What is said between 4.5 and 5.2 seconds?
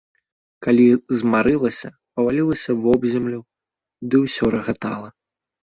рагатала.